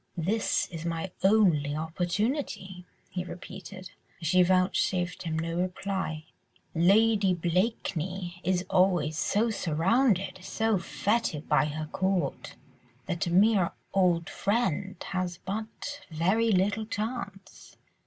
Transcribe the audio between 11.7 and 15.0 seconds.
court, that a mere old friend